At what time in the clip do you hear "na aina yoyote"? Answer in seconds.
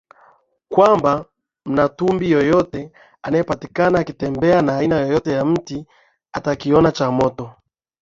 4.61-5.31